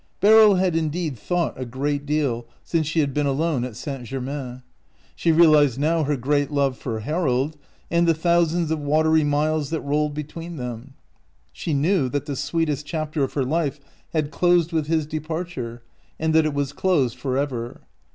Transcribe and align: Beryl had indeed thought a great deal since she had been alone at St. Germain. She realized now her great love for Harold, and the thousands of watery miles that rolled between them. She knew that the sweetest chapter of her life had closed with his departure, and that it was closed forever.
Beryl 0.19 0.55
had 0.55 0.75
indeed 0.75 1.15
thought 1.15 1.53
a 1.61 1.63
great 1.63 2.07
deal 2.07 2.47
since 2.63 2.87
she 2.87 3.01
had 3.01 3.13
been 3.13 3.27
alone 3.27 3.63
at 3.63 3.75
St. 3.75 4.03
Germain. 4.03 4.63
She 5.15 5.31
realized 5.31 5.79
now 5.79 6.05
her 6.05 6.17
great 6.17 6.49
love 6.49 6.75
for 6.75 7.01
Harold, 7.01 7.55
and 7.91 8.07
the 8.07 8.15
thousands 8.15 8.71
of 8.71 8.79
watery 8.79 9.23
miles 9.23 9.69
that 9.69 9.81
rolled 9.81 10.15
between 10.15 10.57
them. 10.57 10.95
She 11.53 11.75
knew 11.75 12.09
that 12.09 12.25
the 12.25 12.35
sweetest 12.35 12.83
chapter 12.83 13.23
of 13.23 13.33
her 13.33 13.45
life 13.45 13.79
had 14.11 14.31
closed 14.31 14.73
with 14.73 14.87
his 14.87 15.05
departure, 15.05 15.83
and 16.19 16.33
that 16.33 16.47
it 16.47 16.53
was 16.55 16.73
closed 16.73 17.19
forever. 17.19 17.81